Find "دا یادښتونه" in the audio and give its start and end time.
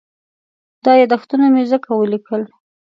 0.85-1.45